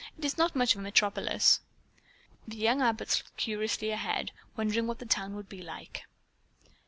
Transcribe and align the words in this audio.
"It 0.17 0.25
is 0.25 0.35
not 0.35 0.55
much 0.55 0.73
of 0.73 0.79
a 0.79 0.81
metropolis." 0.81 1.59
The 2.47 2.57
young 2.57 2.81
Abbotts 2.81 3.19
looked 3.19 3.37
curiously 3.37 3.91
ahead, 3.91 4.31
wondering 4.57 4.87
what 4.87 4.97
the 4.97 5.05
town 5.05 5.35
would 5.35 5.47
be 5.47 5.61
like. 5.61 6.05